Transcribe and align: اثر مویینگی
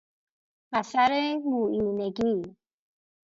اثر 0.79 1.11
مویینگی 1.49 2.33